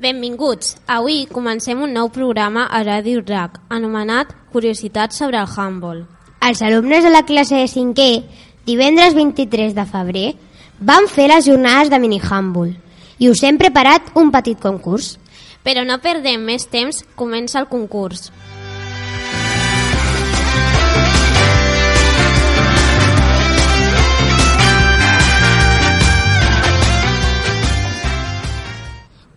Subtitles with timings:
[0.00, 0.78] Benvinguts.
[0.88, 6.06] Avui comencem un nou programa a Ràdio RAC, anomenat Curiositats sobre el handball.
[6.40, 8.06] Els alumnes de la classe de 5è,
[8.64, 10.30] divendres 23 de febrer,
[10.80, 12.72] van fer les jornades de mini-handball
[13.20, 15.18] i us hem preparat un petit concurs.
[15.60, 18.30] Però no perdem més temps, comença el concurs.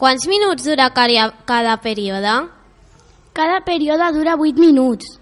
[0.00, 2.48] Quants minuts dura cada, cada període?
[3.36, 5.18] Cada període dura 8 minuts.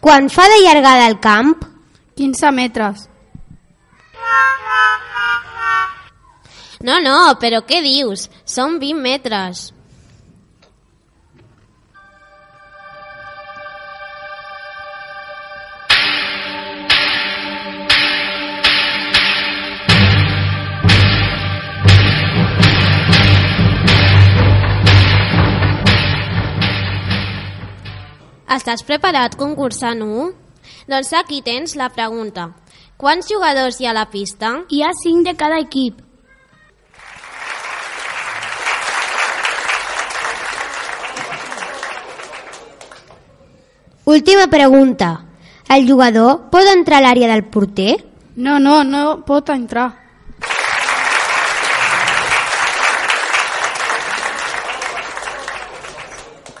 [0.00, 1.68] Quan fa de llargada el camp,
[2.16, 3.04] 15 metres.
[6.80, 8.30] No, no, però què dius?
[8.48, 9.66] Són 20 metres.
[28.54, 30.30] Estàs preparat, concursant 1?
[30.86, 32.52] Doncs aquí tens la pregunta.
[33.00, 34.50] Quants jugadors hi ha a la pista?
[34.70, 36.04] Hi ha 5 de cada equip.
[44.04, 45.24] última pregunta.
[45.68, 47.96] El jugador pot entrar a l'àrea del porter?
[48.36, 50.03] No, no, no pot entrar.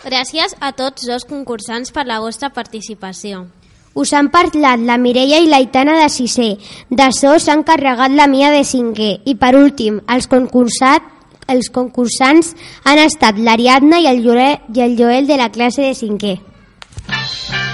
[0.04, 3.46] Gràcies a tots dos concursants per la vostra participació.
[3.94, 6.48] Us han parlat la Mireia i l'Aitana de 6è.
[6.90, 9.10] De so s'han carregat la Mia de 5è.
[9.24, 11.06] I per últim, els, concursat,
[11.48, 12.52] els concursants
[12.84, 17.73] han estat l'Ariadna i el Joel, i el Joel de la classe de 5è.